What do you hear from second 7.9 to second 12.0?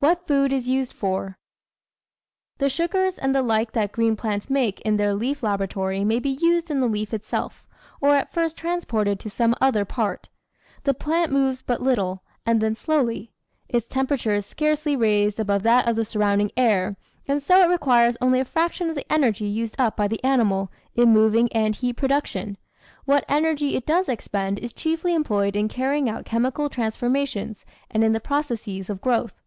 or first transported to some other part. The plant moves but